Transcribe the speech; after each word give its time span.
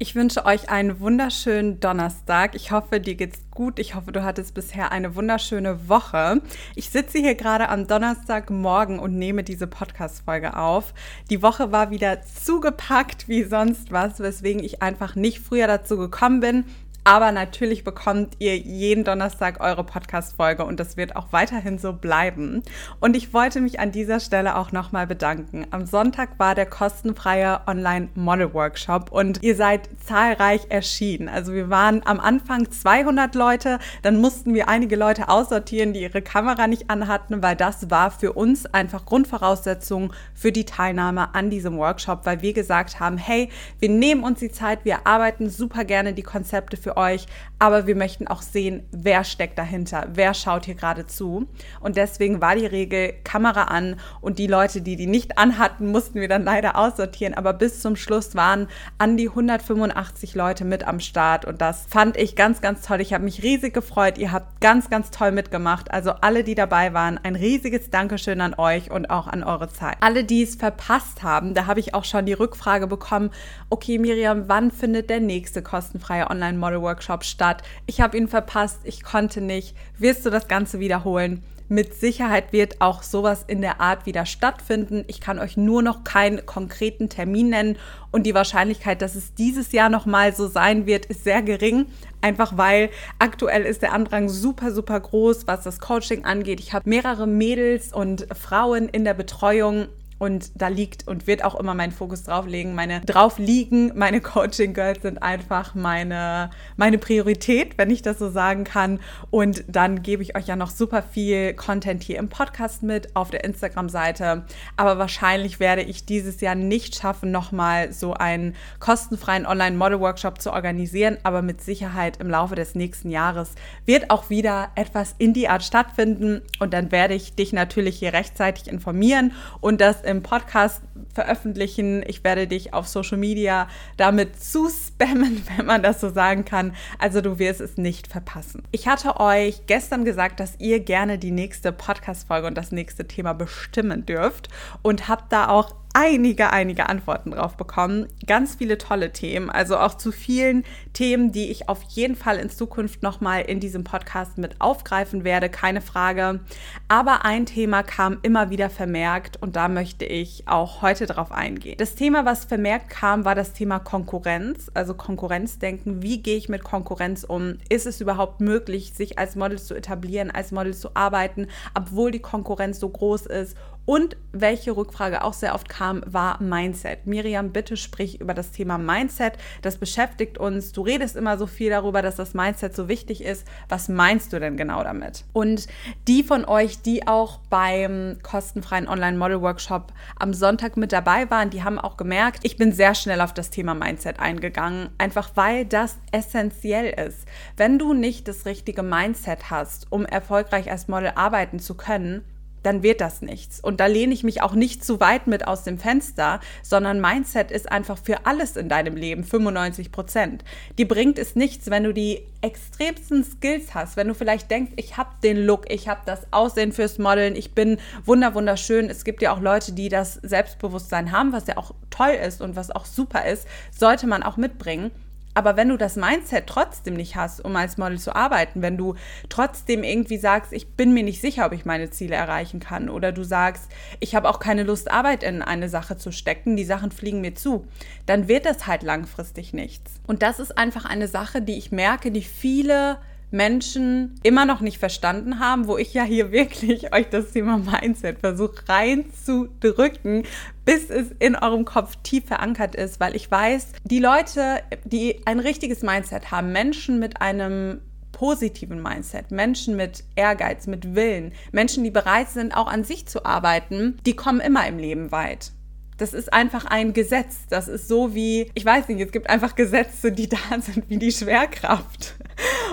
Ich 0.00 0.14
wünsche 0.14 0.44
euch 0.44 0.70
einen 0.70 1.00
wunderschönen 1.00 1.80
Donnerstag. 1.80 2.54
Ich 2.54 2.70
hoffe, 2.70 3.00
dir 3.00 3.16
geht's 3.16 3.40
gut. 3.50 3.80
Ich 3.80 3.96
hoffe, 3.96 4.12
du 4.12 4.22
hattest 4.22 4.54
bisher 4.54 4.92
eine 4.92 5.16
wunderschöne 5.16 5.88
Woche. 5.88 6.40
Ich 6.76 6.90
sitze 6.90 7.18
hier 7.18 7.34
gerade 7.34 7.68
am 7.68 7.88
Donnerstagmorgen 7.88 9.00
und 9.00 9.18
nehme 9.18 9.42
diese 9.42 9.66
Podcast-Folge 9.66 10.56
auf. 10.56 10.94
Die 11.30 11.42
Woche 11.42 11.72
war 11.72 11.90
wieder 11.90 12.22
zugepackt 12.22 13.26
wie 13.26 13.42
sonst 13.42 13.90
was, 13.90 14.20
weswegen 14.20 14.62
ich 14.62 14.82
einfach 14.82 15.16
nicht 15.16 15.40
früher 15.40 15.66
dazu 15.66 15.96
gekommen 15.96 16.38
bin. 16.38 16.64
Aber 17.08 17.32
natürlich 17.32 17.84
bekommt 17.84 18.34
ihr 18.38 18.58
jeden 18.58 19.02
Donnerstag 19.02 19.60
eure 19.60 19.82
Podcast-Folge 19.82 20.66
und 20.66 20.78
das 20.78 20.98
wird 20.98 21.16
auch 21.16 21.28
weiterhin 21.30 21.78
so 21.78 21.94
bleiben. 21.94 22.62
Und 23.00 23.16
ich 23.16 23.32
wollte 23.32 23.62
mich 23.62 23.80
an 23.80 23.92
dieser 23.92 24.20
Stelle 24.20 24.58
auch 24.58 24.72
nochmal 24.72 25.06
bedanken. 25.06 25.66
Am 25.70 25.86
Sonntag 25.86 26.38
war 26.38 26.54
der 26.54 26.66
kostenfreie 26.66 27.60
Online-Model-Workshop 27.66 29.10
und 29.10 29.42
ihr 29.42 29.56
seid 29.56 29.88
zahlreich 30.04 30.66
erschienen. 30.68 31.30
Also 31.30 31.54
wir 31.54 31.70
waren 31.70 32.02
am 32.04 32.20
Anfang 32.20 32.70
200 32.70 33.34
Leute, 33.34 33.78
dann 34.02 34.20
mussten 34.20 34.52
wir 34.52 34.68
einige 34.68 34.96
Leute 34.96 35.30
aussortieren, 35.30 35.94
die 35.94 36.02
ihre 36.02 36.20
Kamera 36.20 36.66
nicht 36.66 36.90
anhatten, 36.90 37.42
weil 37.42 37.56
das 37.56 37.90
war 37.90 38.10
für 38.10 38.34
uns 38.34 38.66
einfach 38.66 39.06
Grundvoraussetzung 39.06 40.12
für 40.34 40.52
die 40.52 40.66
Teilnahme 40.66 41.34
an 41.34 41.48
diesem 41.48 41.78
Workshop, 41.78 42.26
weil 42.26 42.42
wir 42.42 42.52
gesagt 42.52 43.00
haben, 43.00 43.16
hey, 43.16 43.48
wir 43.78 43.88
nehmen 43.88 44.24
uns 44.24 44.40
die 44.40 44.52
Zeit, 44.52 44.84
wir 44.84 45.06
arbeiten 45.06 45.48
super 45.48 45.86
gerne 45.86 46.12
die 46.12 46.22
Konzepte 46.22 46.76
für 46.76 46.97
euch, 46.98 47.26
aber 47.58 47.86
wir 47.86 47.96
möchten 47.96 48.28
auch 48.28 48.42
sehen, 48.42 48.86
wer 48.92 49.24
steckt 49.24 49.58
dahinter, 49.58 50.06
wer 50.12 50.34
schaut 50.34 50.66
hier 50.66 50.74
gerade 50.74 51.06
zu. 51.06 51.48
Und 51.80 51.96
deswegen 51.96 52.40
war 52.40 52.54
die 52.54 52.66
Regel 52.66 53.14
Kamera 53.24 53.64
an 53.64 53.96
und 54.20 54.38
die 54.38 54.46
Leute, 54.46 54.80
die 54.80 54.96
die 54.96 55.06
nicht 55.06 55.38
anhatten, 55.38 55.90
mussten 55.90 56.20
wir 56.20 56.28
dann 56.28 56.44
leider 56.44 56.76
aussortieren. 56.76 57.34
Aber 57.34 57.52
bis 57.52 57.80
zum 57.80 57.96
Schluss 57.96 58.36
waren 58.36 58.68
an 58.98 59.16
die 59.16 59.28
185 59.28 60.34
Leute 60.34 60.64
mit 60.64 60.86
am 60.86 61.00
Start 61.00 61.44
und 61.44 61.60
das 61.60 61.86
fand 61.88 62.16
ich 62.16 62.36
ganz, 62.36 62.60
ganz 62.60 62.82
toll. 62.82 63.00
Ich 63.00 63.12
habe 63.12 63.24
mich 63.24 63.42
riesig 63.42 63.74
gefreut. 63.74 64.18
Ihr 64.18 64.32
habt 64.32 64.60
ganz, 64.60 64.88
ganz 64.88 65.10
toll 65.10 65.32
mitgemacht. 65.32 65.90
Also 65.90 66.12
alle, 66.12 66.44
die 66.44 66.54
dabei 66.54 66.94
waren, 66.94 67.18
ein 67.22 67.34
riesiges 67.34 67.90
Dankeschön 67.90 68.40
an 68.40 68.54
euch 68.54 68.90
und 68.90 69.10
auch 69.10 69.26
an 69.26 69.42
eure 69.42 69.68
Zeit. 69.68 69.96
Alle, 70.00 70.24
die 70.24 70.42
es 70.42 70.54
verpasst 70.54 71.22
haben, 71.22 71.54
da 71.54 71.66
habe 71.66 71.80
ich 71.80 71.94
auch 71.94 72.04
schon 72.04 72.26
die 72.26 72.32
Rückfrage 72.32 72.86
bekommen, 72.86 73.30
okay 73.70 73.98
Miriam, 73.98 74.44
wann 74.46 74.70
findet 74.70 75.10
der 75.10 75.20
nächste 75.20 75.62
kostenfreie 75.62 76.30
Online-Model 76.30 76.80
Workshop 76.82 77.24
statt. 77.48 77.62
Ich 77.86 78.00
habe 78.00 78.16
ihn 78.16 78.28
verpasst, 78.28 78.80
ich 78.84 79.02
konnte 79.02 79.40
nicht. 79.40 79.74
Wirst 79.98 80.26
du 80.26 80.30
das 80.30 80.48
Ganze 80.48 80.80
wiederholen? 80.80 81.42
Mit 81.70 81.94
Sicherheit 81.94 82.52
wird 82.52 82.80
auch 82.80 83.02
sowas 83.02 83.44
in 83.46 83.60
der 83.60 83.78
Art 83.78 84.06
wieder 84.06 84.24
stattfinden. 84.24 85.04
Ich 85.06 85.20
kann 85.20 85.38
euch 85.38 85.58
nur 85.58 85.82
noch 85.82 86.02
keinen 86.02 86.46
konkreten 86.46 87.10
Termin 87.10 87.50
nennen 87.50 87.76
und 88.10 88.24
die 88.24 88.34
Wahrscheinlichkeit, 88.34 89.02
dass 89.02 89.14
es 89.14 89.34
dieses 89.34 89.72
Jahr 89.72 89.90
noch 89.90 90.06
mal 90.06 90.34
so 90.34 90.46
sein 90.46 90.86
wird, 90.86 91.04
ist 91.06 91.24
sehr 91.24 91.42
gering. 91.42 91.86
Einfach 92.22 92.56
weil 92.56 92.88
aktuell 93.18 93.64
ist 93.64 93.82
der 93.82 93.92
Andrang 93.92 94.30
super, 94.30 94.72
super 94.72 94.98
groß, 94.98 95.46
was 95.46 95.62
das 95.62 95.78
Coaching 95.78 96.24
angeht. 96.24 96.58
Ich 96.58 96.72
habe 96.72 96.88
mehrere 96.88 97.26
Mädels 97.26 97.92
und 97.92 98.26
Frauen 98.34 98.88
in 98.88 99.04
der 99.04 99.14
Betreuung 99.14 99.88
und 100.18 100.50
da 100.60 100.68
liegt 100.68 101.06
und 101.06 101.26
wird 101.26 101.44
auch 101.44 101.54
immer 101.54 101.74
mein 101.74 101.92
Fokus 101.92 102.24
drauf 102.24 102.46
liegen. 102.46 102.74
Meine 102.74 103.00
drauf 103.02 103.38
liegen, 103.38 103.92
meine 103.96 104.20
Coaching 104.20 104.74
Girls 104.74 105.02
sind 105.02 105.22
einfach 105.22 105.74
meine, 105.74 106.50
meine 106.76 106.98
Priorität, 106.98 107.78
wenn 107.78 107.90
ich 107.90 108.02
das 108.02 108.18
so 108.18 108.28
sagen 108.28 108.64
kann. 108.64 109.00
Und 109.30 109.64
dann 109.68 110.02
gebe 110.02 110.22
ich 110.22 110.36
euch 110.36 110.46
ja 110.46 110.56
noch 110.56 110.70
super 110.70 111.02
viel 111.02 111.54
Content 111.54 112.02
hier 112.02 112.18
im 112.18 112.28
Podcast 112.28 112.82
mit 112.82 113.14
auf 113.14 113.30
der 113.30 113.44
Instagram-Seite. 113.44 114.44
Aber 114.76 114.98
wahrscheinlich 114.98 115.60
werde 115.60 115.82
ich 115.82 116.04
dieses 116.04 116.40
Jahr 116.40 116.56
nicht 116.56 116.96
schaffen, 116.96 117.30
nochmal 117.30 117.92
so 117.92 118.14
einen 118.14 118.56
kostenfreien 118.80 119.46
Online-Model-Workshop 119.46 120.40
zu 120.40 120.52
organisieren. 120.52 121.18
Aber 121.22 121.42
mit 121.42 121.60
Sicherheit 121.60 122.16
im 122.16 122.28
Laufe 122.28 122.56
des 122.56 122.74
nächsten 122.74 123.10
Jahres 123.10 123.54
wird 123.86 124.10
auch 124.10 124.30
wieder 124.30 124.70
etwas 124.74 125.14
in 125.18 125.32
die 125.32 125.48
Art 125.48 125.62
stattfinden. 125.62 126.42
Und 126.58 126.74
dann 126.74 126.90
werde 126.90 127.14
ich 127.14 127.36
dich 127.36 127.52
natürlich 127.52 127.98
hier 127.98 128.12
rechtzeitig 128.12 128.66
informieren 128.66 129.32
und 129.60 129.80
das 129.80 130.07
im 130.08 130.22
Podcast 130.22 130.82
veröffentlichen. 131.14 132.02
Ich 132.06 132.24
werde 132.24 132.46
dich 132.46 132.74
auf 132.74 132.88
Social 132.88 133.18
Media 133.18 133.68
damit 133.96 134.42
zuspammen, 134.42 135.42
wenn 135.56 135.66
man 135.66 135.82
das 135.82 136.00
so 136.00 136.10
sagen 136.10 136.44
kann. 136.44 136.74
Also 136.98 137.20
du 137.20 137.38
wirst 137.38 137.60
es 137.60 137.76
nicht 137.76 138.08
verpassen. 138.08 138.62
Ich 138.72 138.88
hatte 138.88 139.20
euch 139.20 139.66
gestern 139.66 140.04
gesagt, 140.04 140.40
dass 140.40 140.58
ihr 140.58 140.80
gerne 140.80 141.18
die 141.18 141.30
nächste 141.30 141.72
Podcast-Folge 141.72 142.46
und 142.46 142.56
das 142.56 142.72
nächste 142.72 143.06
Thema 143.06 143.34
bestimmen 143.34 144.06
dürft 144.06 144.48
und 144.82 145.08
habe 145.08 145.22
da 145.28 145.48
auch 145.48 145.74
einige, 145.98 146.52
einige 146.52 146.88
Antworten 146.88 147.32
drauf 147.32 147.56
bekommen. 147.56 148.06
Ganz 148.24 148.54
viele 148.54 148.78
tolle 148.78 149.12
Themen, 149.12 149.50
also 149.50 149.76
auch 149.78 149.94
zu 149.94 150.12
vielen 150.12 150.62
Themen, 150.92 151.32
die 151.32 151.50
ich 151.50 151.68
auf 151.68 151.82
jeden 151.88 152.14
Fall 152.14 152.36
in 152.36 152.50
Zukunft 152.50 153.02
nochmal 153.02 153.42
in 153.42 153.58
diesem 153.58 153.82
Podcast 153.82 154.38
mit 154.38 154.60
aufgreifen 154.60 155.24
werde, 155.24 155.48
keine 155.48 155.80
Frage. 155.80 156.38
Aber 156.86 157.24
ein 157.24 157.46
Thema 157.46 157.82
kam 157.82 158.18
immer 158.22 158.48
wieder 158.48 158.70
vermerkt 158.70 159.42
und 159.42 159.56
da 159.56 159.66
möchte 159.66 160.04
ich 160.04 160.46
auch 160.46 160.82
heute 160.82 161.06
drauf 161.06 161.32
eingehen. 161.32 161.74
Das 161.78 161.96
Thema, 161.96 162.24
was 162.24 162.44
vermerkt 162.44 162.90
kam, 162.90 163.24
war 163.24 163.34
das 163.34 163.52
Thema 163.52 163.80
Konkurrenz, 163.80 164.70
also 164.74 164.94
Konkurrenzdenken. 164.94 166.00
Wie 166.00 166.22
gehe 166.22 166.36
ich 166.36 166.48
mit 166.48 166.62
Konkurrenz 166.62 167.24
um? 167.24 167.58
Ist 167.70 167.86
es 167.86 168.00
überhaupt 168.00 168.40
möglich, 168.40 168.92
sich 168.94 169.18
als 169.18 169.34
Model 169.34 169.58
zu 169.58 169.74
etablieren, 169.74 170.30
als 170.30 170.52
Model 170.52 170.74
zu 170.74 170.94
arbeiten, 170.94 171.48
obwohl 171.74 172.12
die 172.12 172.20
Konkurrenz 172.20 172.78
so 172.78 172.88
groß 172.88 173.26
ist? 173.26 173.56
Und 173.88 174.18
welche 174.32 174.76
Rückfrage 174.76 175.24
auch 175.24 175.32
sehr 175.32 175.54
oft 175.54 175.70
kam, 175.70 176.02
war 176.04 176.42
Mindset. 176.42 177.06
Miriam, 177.06 177.52
bitte 177.52 177.78
sprich 177.78 178.20
über 178.20 178.34
das 178.34 178.50
Thema 178.50 178.76
Mindset. 178.76 179.38
Das 179.62 179.78
beschäftigt 179.78 180.36
uns. 180.36 180.72
Du 180.72 180.82
redest 180.82 181.16
immer 181.16 181.38
so 181.38 181.46
viel 181.46 181.70
darüber, 181.70 182.02
dass 182.02 182.16
das 182.16 182.34
Mindset 182.34 182.76
so 182.76 182.86
wichtig 182.88 183.24
ist. 183.24 183.46
Was 183.70 183.88
meinst 183.88 184.34
du 184.34 184.40
denn 184.40 184.58
genau 184.58 184.84
damit? 184.84 185.24
Und 185.32 185.68
die 186.06 186.22
von 186.22 186.44
euch, 186.44 186.82
die 186.82 187.08
auch 187.08 187.38
beim 187.48 188.18
kostenfreien 188.22 188.88
Online-Model-Workshop 188.88 189.94
am 190.18 190.34
Sonntag 190.34 190.76
mit 190.76 190.92
dabei 190.92 191.30
waren, 191.30 191.48
die 191.48 191.64
haben 191.64 191.78
auch 191.78 191.96
gemerkt, 191.96 192.40
ich 192.42 192.58
bin 192.58 192.72
sehr 192.72 192.94
schnell 192.94 193.22
auf 193.22 193.32
das 193.32 193.48
Thema 193.48 193.72
Mindset 193.72 194.20
eingegangen, 194.20 194.90
einfach 194.98 195.30
weil 195.34 195.64
das 195.64 195.96
essentiell 196.12 196.90
ist. 197.06 197.26
Wenn 197.56 197.78
du 197.78 197.94
nicht 197.94 198.28
das 198.28 198.44
richtige 198.44 198.82
Mindset 198.82 199.50
hast, 199.50 199.86
um 199.90 200.04
erfolgreich 200.04 200.70
als 200.70 200.88
Model 200.88 201.12
arbeiten 201.14 201.58
zu 201.58 201.74
können, 201.74 202.22
dann 202.68 202.82
wird 202.82 203.00
das 203.00 203.22
nichts. 203.22 203.60
Und 203.60 203.80
da 203.80 203.86
lehne 203.86 204.12
ich 204.12 204.24
mich 204.24 204.42
auch 204.42 204.52
nicht 204.52 204.84
zu 204.84 205.00
weit 205.00 205.26
mit 205.26 205.48
aus 205.48 205.64
dem 205.64 205.78
Fenster, 205.78 206.38
sondern 206.62 207.00
Mindset 207.00 207.50
ist 207.50 207.72
einfach 207.72 207.96
für 207.96 208.26
alles 208.26 208.58
in 208.58 208.68
deinem 208.68 208.94
Leben 208.94 209.24
95 209.24 209.90
Prozent. 209.90 210.44
Die 210.76 210.84
bringt 210.84 211.18
es 211.18 211.34
nichts, 211.34 211.70
wenn 211.70 211.84
du 211.84 211.94
die 211.94 212.20
extremsten 212.42 213.24
Skills 213.24 213.74
hast, 213.74 213.96
wenn 213.96 214.06
du 214.06 214.14
vielleicht 214.14 214.50
denkst, 214.50 214.72
ich 214.76 214.98
habe 214.98 215.08
den 215.22 215.38
Look, 215.38 215.70
ich 215.72 215.88
habe 215.88 216.02
das 216.04 216.30
Aussehen 216.30 216.72
fürs 216.72 216.98
Modeln, 216.98 217.36
ich 217.36 217.54
bin 217.54 217.78
wunder 218.04 218.34
wunderschön. 218.34 218.90
Es 218.90 219.02
gibt 219.02 219.22
ja 219.22 219.32
auch 219.32 219.40
Leute, 219.40 219.72
die 219.72 219.88
das 219.88 220.14
Selbstbewusstsein 220.16 221.10
haben, 221.10 221.32
was 221.32 221.46
ja 221.46 221.56
auch 221.56 221.74
toll 221.88 222.18
ist 222.22 222.42
und 222.42 222.54
was 222.54 222.70
auch 222.70 222.84
super 222.84 223.24
ist, 223.24 223.48
sollte 223.70 224.06
man 224.06 224.22
auch 224.22 224.36
mitbringen. 224.36 224.90
Aber 225.38 225.56
wenn 225.56 225.68
du 225.68 225.76
das 225.76 225.94
Mindset 225.94 226.48
trotzdem 226.48 226.94
nicht 226.94 227.14
hast, 227.14 227.44
um 227.44 227.54
als 227.54 227.78
Model 227.78 228.00
zu 228.00 228.12
arbeiten, 228.12 228.60
wenn 228.60 228.76
du 228.76 228.96
trotzdem 229.28 229.84
irgendwie 229.84 230.18
sagst, 230.18 230.52
ich 230.52 230.72
bin 230.72 230.92
mir 230.92 231.04
nicht 231.04 231.20
sicher, 231.20 231.46
ob 231.46 231.52
ich 231.52 231.64
meine 231.64 231.90
Ziele 231.90 232.16
erreichen 232.16 232.58
kann, 232.58 232.88
oder 232.88 233.12
du 233.12 233.22
sagst, 233.22 233.70
ich 234.00 234.16
habe 234.16 234.28
auch 234.28 234.40
keine 234.40 234.64
Lust, 234.64 234.90
Arbeit 234.90 235.22
in 235.22 235.40
eine 235.40 235.68
Sache 235.68 235.96
zu 235.96 236.10
stecken, 236.10 236.56
die 236.56 236.64
Sachen 236.64 236.90
fliegen 236.90 237.20
mir 237.20 237.36
zu, 237.36 237.68
dann 238.04 238.26
wird 238.26 238.46
das 238.46 238.66
halt 238.66 238.82
langfristig 238.82 239.52
nichts. 239.52 240.00
Und 240.08 240.22
das 240.22 240.40
ist 240.40 240.58
einfach 240.58 240.84
eine 240.84 241.06
Sache, 241.06 241.40
die 241.40 241.56
ich 241.56 241.70
merke, 241.70 242.10
die 242.10 242.22
viele 242.22 242.98
Menschen 243.30 244.18
immer 244.22 244.44
noch 244.44 244.60
nicht 244.60 244.78
verstanden 244.78 245.38
haben, 245.38 245.66
wo 245.66 245.76
ich 245.76 245.94
ja 245.94 246.04
hier 246.04 246.32
wirklich 246.32 246.92
euch 246.92 247.08
das 247.08 247.32
Thema 247.32 247.58
Mindset 247.58 248.20
versuche 248.20 248.68
reinzudrücken, 248.68 250.24
bis 250.64 250.90
es 250.90 251.12
in 251.18 251.36
eurem 251.36 251.64
Kopf 251.64 251.96
tief 252.02 252.26
verankert 252.26 252.74
ist, 252.74 253.00
weil 253.00 253.16
ich 253.16 253.30
weiß, 253.30 253.72
die 253.84 254.00
Leute, 254.00 254.60
die 254.84 255.26
ein 255.26 255.40
richtiges 255.40 255.82
Mindset 255.82 256.30
haben, 256.30 256.52
Menschen 256.52 256.98
mit 256.98 257.20
einem 257.20 257.80
positiven 258.12 258.82
Mindset, 258.82 259.30
Menschen 259.30 259.76
mit 259.76 260.02
Ehrgeiz, 260.16 260.66
mit 260.66 260.96
Willen, 260.96 261.32
Menschen, 261.52 261.84
die 261.84 261.90
bereit 261.90 262.28
sind, 262.30 262.56
auch 262.56 262.66
an 262.66 262.82
sich 262.82 263.06
zu 263.06 263.24
arbeiten, 263.24 263.98
die 264.04 264.16
kommen 264.16 264.40
immer 264.40 264.66
im 264.66 264.78
Leben 264.78 265.12
weit. 265.12 265.52
Das 265.98 266.14
ist 266.14 266.32
einfach 266.32 266.64
ein 266.64 266.92
Gesetz. 266.92 267.46
Das 267.50 267.68
ist 267.68 267.88
so 267.88 268.14
wie, 268.14 268.50
ich 268.54 268.64
weiß 268.64 268.88
nicht, 268.88 269.00
es 269.00 269.12
gibt 269.12 269.28
einfach 269.28 269.54
Gesetze, 269.56 270.12
die 270.12 270.28
da 270.28 270.38
sind 270.60 270.88
wie 270.88 270.96
die 270.96 271.12
Schwerkraft. 271.12 272.14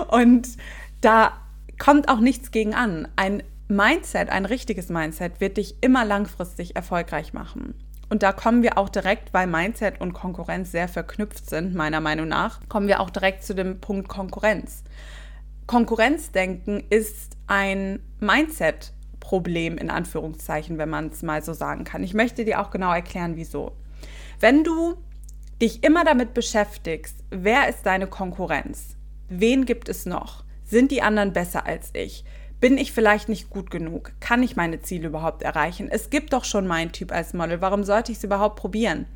Und 0.08 0.48
da 1.00 1.32
kommt 1.78 2.08
auch 2.08 2.20
nichts 2.20 2.50
gegen 2.50 2.74
an. 2.74 3.08
Ein 3.16 3.42
Mindset, 3.68 4.30
ein 4.30 4.46
richtiges 4.46 4.88
Mindset 4.88 5.40
wird 5.40 5.56
dich 5.56 5.76
immer 5.80 6.04
langfristig 6.04 6.76
erfolgreich 6.76 7.32
machen. 7.32 7.74
Und 8.08 8.22
da 8.22 8.32
kommen 8.32 8.62
wir 8.62 8.78
auch 8.78 8.88
direkt, 8.88 9.34
weil 9.34 9.48
Mindset 9.48 10.00
und 10.00 10.12
Konkurrenz 10.12 10.70
sehr 10.70 10.86
verknüpft 10.86 11.50
sind, 11.50 11.74
meiner 11.74 12.00
Meinung 12.00 12.28
nach, 12.28 12.60
kommen 12.68 12.86
wir 12.86 13.00
auch 13.00 13.10
direkt 13.10 13.42
zu 13.42 13.54
dem 13.54 13.80
Punkt 13.80 14.08
Konkurrenz. 14.08 14.84
Konkurrenzdenken 15.66 16.84
ist 16.88 17.36
ein 17.48 17.98
Mindset 18.20 18.92
Problem 19.18 19.76
in 19.76 19.90
Anführungszeichen, 19.90 20.78
wenn 20.78 20.88
man 20.88 21.08
es 21.08 21.22
mal 21.22 21.42
so 21.42 21.52
sagen 21.52 21.82
kann. 21.82 22.04
Ich 22.04 22.14
möchte 22.14 22.44
dir 22.44 22.60
auch 22.60 22.70
genau 22.70 22.92
erklären, 22.92 23.34
wieso. 23.34 23.72
Wenn 24.38 24.62
du 24.62 24.94
dich 25.60 25.82
immer 25.82 26.04
damit 26.04 26.32
beschäftigst, 26.32 27.24
wer 27.30 27.68
ist 27.68 27.84
deine 27.86 28.06
Konkurrenz? 28.06 28.96
Wen 29.28 29.64
gibt 29.64 29.88
es 29.88 30.06
noch? 30.06 30.44
Sind 30.64 30.92
die 30.92 31.02
anderen 31.02 31.32
besser 31.32 31.66
als 31.66 31.90
ich? 31.94 32.24
Bin 32.60 32.78
ich 32.78 32.92
vielleicht 32.92 33.28
nicht 33.28 33.50
gut 33.50 33.70
genug? 33.70 34.12
Kann 34.20 34.42
ich 34.42 34.54
meine 34.54 34.80
Ziele 34.80 35.08
überhaupt 35.08 35.42
erreichen? 35.42 35.88
Es 35.90 36.10
gibt 36.10 36.32
doch 36.32 36.44
schon 36.44 36.66
meinen 36.66 36.92
Typ 36.92 37.12
als 37.12 37.34
Model. 37.34 37.60
Warum 37.60 37.82
sollte 37.82 38.12
ich 38.12 38.18
es 38.18 38.24
überhaupt 38.24 38.56
probieren? 38.56 39.06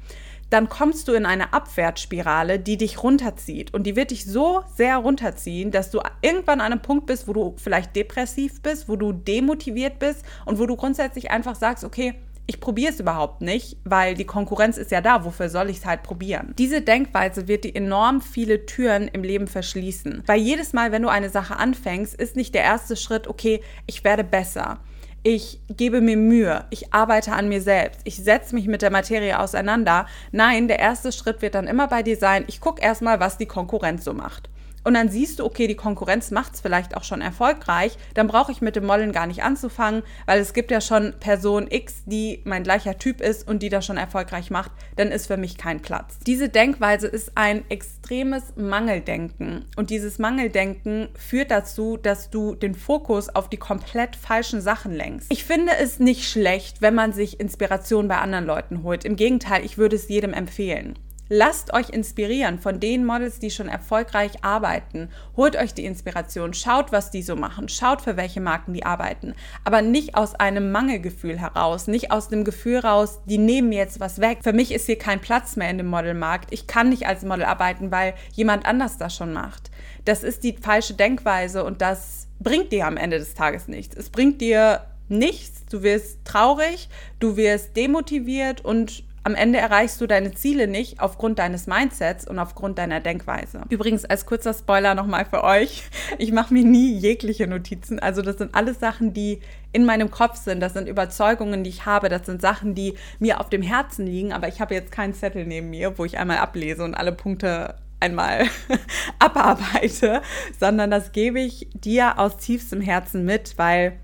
Dann 0.50 0.68
kommst 0.68 1.06
du 1.06 1.12
in 1.12 1.26
eine 1.26 1.52
Abwärtsspirale, 1.52 2.58
die 2.58 2.76
dich 2.76 3.04
runterzieht. 3.04 3.72
Und 3.72 3.84
die 3.84 3.94
wird 3.94 4.10
dich 4.10 4.26
so 4.26 4.64
sehr 4.74 4.96
runterziehen, 4.96 5.70
dass 5.70 5.92
du 5.92 6.00
irgendwann 6.22 6.60
an 6.60 6.72
einem 6.72 6.82
Punkt 6.82 7.06
bist, 7.06 7.28
wo 7.28 7.32
du 7.32 7.54
vielleicht 7.56 7.94
depressiv 7.94 8.60
bist, 8.62 8.88
wo 8.88 8.96
du 8.96 9.12
demotiviert 9.12 10.00
bist 10.00 10.24
und 10.44 10.58
wo 10.58 10.66
du 10.66 10.74
grundsätzlich 10.74 11.30
einfach 11.30 11.54
sagst, 11.54 11.84
okay, 11.84 12.14
ich 12.50 12.58
probiere 12.58 12.92
es 12.92 12.98
überhaupt 12.98 13.42
nicht, 13.42 13.76
weil 13.84 14.14
die 14.14 14.24
Konkurrenz 14.24 14.76
ist 14.76 14.90
ja 14.90 15.00
da, 15.00 15.24
wofür 15.24 15.48
soll 15.48 15.70
ich 15.70 15.76
es 15.76 15.86
halt 15.86 16.02
probieren? 16.02 16.52
Diese 16.58 16.82
Denkweise 16.82 17.46
wird 17.46 17.62
dir 17.62 17.76
enorm 17.76 18.20
viele 18.20 18.66
Türen 18.66 19.06
im 19.06 19.22
Leben 19.22 19.46
verschließen. 19.46 20.24
Weil 20.26 20.40
jedes 20.40 20.72
Mal, 20.72 20.90
wenn 20.90 21.02
du 21.02 21.08
eine 21.08 21.30
Sache 21.30 21.56
anfängst, 21.56 22.12
ist 22.12 22.34
nicht 22.34 22.52
der 22.56 22.64
erste 22.64 22.96
Schritt, 22.96 23.28
okay, 23.28 23.60
ich 23.86 24.02
werde 24.02 24.24
besser. 24.24 24.80
Ich 25.22 25.60
gebe 25.68 26.00
mir 26.00 26.16
Mühe, 26.16 26.64
ich 26.70 26.92
arbeite 26.92 27.34
an 27.34 27.48
mir 27.48 27.62
selbst, 27.62 28.00
ich 28.02 28.16
setze 28.16 28.56
mich 28.56 28.66
mit 28.66 28.82
der 28.82 28.90
Materie 28.90 29.38
auseinander. 29.38 30.06
Nein, 30.32 30.66
der 30.66 30.80
erste 30.80 31.12
Schritt 31.12 31.42
wird 31.42 31.54
dann 31.54 31.68
immer 31.68 31.86
bei 31.86 32.02
dir 32.02 32.16
sein, 32.16 32.42
ich 32.48 32.60
gucke 32.60 32.82
erstmal, 32.82 33.20
was 33.20 33.38
die 33.38 33.46
Konkurrenz 33.46 34.02
so 34.02 34.12
macht 34.12 34.50
und 34.84 34.94
dann 34.94 35.08
siehst 35.08 35.38
du, 35.38 35.44
okay, 35.44 35.66
die 35.66 35.76
Konkurrenz 35.76 36.30
macht 36.30 36.54
es 36.54 36.60
vielleicht 36.60 36.96
auch 36.96 37.04
schon 37.04 37.20
erfolgreich, 37.20 37.96
dann 38.14 38.28
brauche 38.28 38.52
ich 38.52 38.60
mit 38.60 38.76
dem 38.76 38.86
Modeln 38.86 39.12
gar 39.12 39.26
nicht 39.26 39.42
anzufangen, 39.42 40.02
weil 40.26 40.40
es 40.40 40.52
gibt 40.52 40.70
ja 40.70 40.80
schon 40.80 41.14
Person 41.20 41.66
X, 41.70 42.02
die 42.06 42.42
mein 42.44 42.62
gleicher 42.62 42.98
Typ 42.98 43.20
ist 43.20 43.46
und 43.46 43.62
die 43.62 43.68
das 43.68 43.86
schon 43.86 43.96
erfolgreich 43.96 44.50
macht, 44.50 44.72
dann 44.96 45.08
ist 45.08 45.26
für 45.26 45.36
mich 45.36 45.58
kein 45.58 45.80
Platz. 45.80 46.18
Diese 46.26 46.48
Denkweise 46.48 47.06
ist 47.06 47.32
ein 47.34 47.68
extremes 47.70 48.54
Mangeldenken 48.56 49.66
und 49.76 49.90
dieses 49.90 50.18
Mangeldenken 50.18 51.08
führt 51.14 51.50
dazu, 51.50 51.96
dass 51.96 52.30
du 52.30 52.54
den 52.54 52.74
Fokus 52.74 53.28
auf 53.28 53.48
die 53.48 53.56
komplett 53.56 54.16
falschen 54.16 54.60
Sachen 54.60 54.92
lenkst. 54.92 55.32
Ich 55.32 55.44
finde 55.44 55.72
es 55.80 55.98
nicht 55.98 56.28
schlecht, 56.28 56.80
wenn 56.80 56.94
man 56.94 57.12
sich 57.12 57.40
Inspiration 57.40 58.08
bei 58.08 58.18
anderen 58.18 58.46
Leuten 58.46 58.82
holt. 58.82 59.04
Im 59.04 59.16
Gegenteil, 59.16 59.64
ich 59.64 59.78
würde 59.78 59.96
es 59.96 60.08
jedem 60.08 60.32
empfehlen. 60.32 60.98
Lasst 61.32 61.72
euch 61.72 61.90
inspirieren 61.90 62.58
von 62.58 62.80
den 62.80 63.04
Models, 63.04 63.38
die 63.38 63.52
schon 63.52 63.68
erfolgreich 63.68 64.42
arbeiten. 64.42 65.10
Holt 65.36 65.54
euch 65.54 65.72
die 65.72 65.84
Inspiration, 65.84 66.54
schaut, 66.54 66.90
was 66.90 67.12
die 67.12 67.22
so 67.22 67.36
machen, 67.36 67.68
schaut, 67.68 68.02
für 68.02 68.16
welche 68.16 68.40
Marken 68.40 68.74
die 68.74 68.84
arbeiten. 68.84 69.34
Aber 69.62 69.80
nicht 69.80 70.16
aus 70.16 70.34
einem 70.34 70.72
Mangelgefühl 70.72 71.38
heraus, 71.38 71.86
nicht 71.86 72.10
aus 72.10 72.30
dem 72.30 72.42
Gefühl 72.42 72.80
raus, 72.80 73.20
die 73.26 73.38
nehmen 73.38 73.70
jetzt 73.70 74.00
was 74.00 74.20
weg. 74.20 74.40
Für 74.42 74.52
mich 74.52 74.72
ist 74.72 74.86
hier 74.86 74.98
kein 74.98 75.20
Platz 75.20 75.54
mehr 75.54 75.70
in 75.70 75.78
dem 75.78 75.86
Modelmarkt. 75.86 76.52
Ich 76.52 76.66
kann 76.66 76.88
nicht 76.88 77.06
als 77.06 77.22
Model 77.22 77.44
arbeiten, 77.44 77.92
weil 77.92 78.14
jemand 78.32 78.66
anders 78.66 78.98
das 78.98 79.14
schon 79.14 79.32
macht. 79.32 79.70
Das 80.06 80.24
ist 80.24 80.42
die 80.42 80.56
falsche 80.60 80.94
Denkweise 80.94 81.62
und 81.62 81.80
das 81.80 82.26
bringt 82.40 82.72
dir 82.72 82.88
am 82.88 82.96
Ende 82.96 83.20
des 83.20 83.34
Tages 83.34 83.68
nichts. 83.68 83.96
Es 83.96 84.10
bringt 84.10 84.40
dir 84.40 84.80
nichts. 85.08 85.64
Du 85.66 85.84
wirst 85.84 86.24
traurig, 86.24 86.88
du 87.20 87.36
wirst 87.36 87.76
demotiviert 87.76 88.64
und 88.64 89.04
am 89.22 89.34
Ende 89.34 89.58
erreichst 89.58 90.00
du 90.00 90.06
deine 90.06 90.32
Ziele 90.32 90.66
nicht 90.66 91.00
aufgrund 91.00 91.38
deines 91.38 91.66
Mindsets 91.66 92.26
und 92.26 92.38
aufgrund 92.38 92.78
deiner 92.78 93.00
Denkweise. 93.00 93.62
Übrigens 93.68 94.04
als 94.04 94.24
kurzer 94.24 94.54
Spoiler 94.54 94.94
nochmal 94.94 95.26
für 95.26 95.44
euch, 95.44 95.84
ich 96.18 96.32
mache 96.32 96.54
mir 96.54 96.64
nie 96.64 96.94
jegliche 96.94 97.46
Notizen. 97.46 97.98
Also 97.98 98.22
das 98.22 98.38
sind 98.38 98.54
alles 98.54 98.80
Sachen, 98.80 99.12
die 99.12 99.40
in 99.72 99.84
meinem 99.84 100.10
Kopf 100.10 100.36
sind, 100.36 100.60
das 100.60 100.72
sind 100.72 100.88
Überzeugungen, 100.88 101.64
die 101.64 101.70
ich 101.70 101.86
habe, 101.86 102.08
das 102.08 102.26
sind 102.26 102.40
Sachen, 102.40 102.74
die 102.74 102.94
mir 103.18 103.40
auf 103.40 103.50
dem 103.50 103.62
Herzen 103.62 104.06
liegen, 104.06 104.32
aber 104.32 104.48
ich 104.48 104.60
habe 104.60 104.74
jetzt 104.74 104.90
keinen 104.90 105.14
Zettel 105.14 105.46
neben 105.46 105.70
mir, 105.70 105.96
wo 105.98 106.04
ich 106.04 106.18
einmal 106.18 106.38
ablese 106.38 106.82
und 106.82 106.94
alle 106.94 107.12
Punkte 107.12 107.76
einmal 108.00 108.46
abarbeite, 109.18 110.22
sondern 110.58 110.90
das 110.90 111.12
gebe 111.12 111.40
ich 111.40 111.68
dir 111.74 112.18
aus 112.18 112.38
tiefstem 112.38 112.80
Herzen 112.80 113.24
mit, 113.24 113.58
weil 113.58 113.98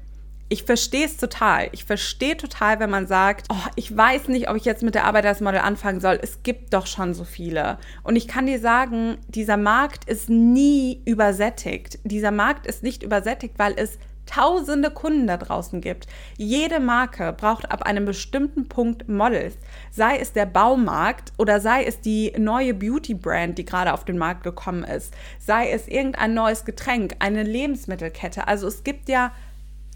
ich 0.48 0.62
verstehe 0.62 1.06
es 1.06 1.16
total. 1.16 1.68
Ich 1.72 1.84
verstehe 1.84 2.36
total, 2.36 2.78
wenn 2.78 2.90
man 2.90 3.06
sagt, 3.06 3.46
oh, 3.50 3.68
ich 3.74 3.94
weiß 3.96 4.28
nicht, 4.28 4.48
ob 4.48 4.56
ich 4.56 4.64
jetzt 4.64 4.82
mit 4.82 4.94
der 4.94 5.04
Arbeit 5.04 5.26
als 5.26 5.40
Model 5.40 5.60
anfangen 5.60 6.00
soll. 6.00 6.18
Es 6.22 6.42
gibt 6.42 6.72
doch 6.72 6.86
schon 6.86 7.14
so 7.14 7.24
viele. 7.24 7.78
Und 8.04 8.16
ich 8.16 8.28
kann 8.28 8.46
dir 8.46 8.60
sagen, 8.60 9.18
dieser 9.28 9.56
Markt 9.56 10.08
ist 10.08 10.30
nie 10.30 11.02
übersättigt. 11.04 11.98
Dieser 12.04 12.30
Markt 12.30 12.66
ist 12.66 12.82
nicht 12.82 13.02
übersättigt, 13.02 13.58
weil 13.58 13.74
es 13.76 13.98
tausende 14.26 14.90
Kunden 14.90 15.26
da 15.26 15.36
draußen 15.36 15.80
gibt. 15.80 16.06
Jede 16.36 16.80
Marke 16.80 17.32
braucht 17.32 17.70
ab 17.70 17.82
einem 17.82 18.04
bestimmten 18.04 18.68
Punkt 18.68 19.08
Models. 19.08 19.54
Sei 19.90 20.18
es 20.18 20.32
der 20.32 20.46
Baumarkt 20.46 21.32
oder 21.38 21.60
sei 21.60 21.84
es 21.84 22.00
die 22.00 22.32
neue 22.36 22.74
Beauty-Brand, 22.74 23.56
die 23.56 23.64
gerade 23.64 23.92
auf 23.92 24.04
den 24.04 24.18
Markt 24.18 24.42
gekommen 24.42 24.84
ist. 24.84 25.14
Sei 25.38 25.70
es 25.70 25.88
irgendein 25.88 26.34
neues 26.34 26.64
Getränk, 26.64 27.16
eine 27.20 27.44
Lebensmittelkette. 27.44 28.46
Also 28.48 28.66
es 28.66 28.84
gibt 28.84 29.08
ja 29.08 29.32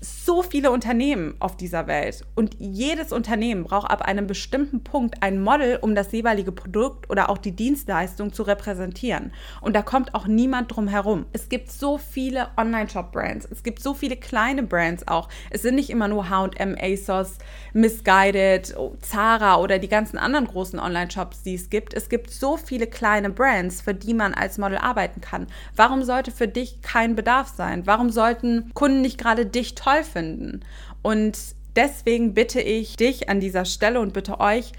so 0.01 0.43
viele 0.43 0.71
Unternehmen 0.71 1.35
auf 1.41 1.57
dieser 1.57 1.87
Welt 1.87 2.25
und 2.35 2.57
jedes 2.59 3.13
Unternehmen 3.13 3.65
braucht 3.65 3.91
ab 3.91 4.01
einem 4.01 4.27
bestimmten 4.27 4.83
Punkt 4.83 5.23
ein 5.23 5.43
Model, 5.43 5.79
um 5.83 5.95
das 5.95 6.11
jeweilige 6.13 6.53
Produkt 6.53 7.11
oder 7.11 7.29
auch 7.29 7.37
die 7.37 7.53
Dienstleistung 7.53 8.33
zu 8.33 8.43
repräsentieren. 8.45 9.33
Und 9.61 9.77
da 9.77 9.83
kommt 9.83 10.15
auch 10.15 10.27
niemand 10.27 10.75
drum 10.75 10.89
herum. 10.89 11.27
Es 11.35 11.51
gibt 11.51 11.71
so 11.71 11.99
viele 11.99 12.49
Online-Shop-Brands, 12.57 13.47
es 13.51 13.63
gibt 13.63 13.83
so 13.83 13.93
viele 13.93 14.17
kleine 14.17 14.63
Brands 14.63 15.07
auch. 15.07 15.29
Es 15.51 15.63
sind 15.63 15.75
nicht 15.75 15.91
immer 15.91 16.09
nur 16.09 16.31
H&M, 16.31 16.77
ASOS, 16.81 17.37
Misguided, 17.75 18.75
Zara 19.03 19.59
oder 19.59 19.79
die 19.79 19.89
ganzen 19.89 20.17
anderen 20.17 20.47
großen 20.47 20.79
Online-Shops, 20.79 21.43
die 21.43 21.55
es 21.55 21.69
gibt. 21.69 21.93
Es 21.93 22.09
gibt 22.09 22.31
so 22.31 22.57
viele 22.57 22.87
kleine 22.87 23.29
Brands, 23.29 23.83
für 23.83 23.95
die 23.95 24.15
man 24.15 24.33
als 24.33 24.57
Model 24.57 24.79
arbeiten 24.79 25.21
kann. 25.21 25.47
Warum 25.77 26.05
sollte 26.05 26.31
für 26.31 26.49
dich 26.49 26.81
kein 26.81 27.17
Bedarf 27.17 27.49
sein? 27.49 27.87
Warum 27.87 28.09
sollten 28.09 28.71
Kunden 28.73 29.03
nicht 29.03 29.19
gerade 29.19 29.45
dich 29.45 29.75
toll 29.75 29.90
toll 29.91 30.05
finden. 30.05 30.61
Und 31.03 31.39
deswegen 31.77 32.35
bitte 32.35 32.61
ich 32.61 32.97
dich 32.97 33.29
an 33.29 33.41
dieser 33.41 33.65
Stelle 33.65 34.01
und 34.01 34.13
bitte 34.13 34.41
euch, 34.41 34.73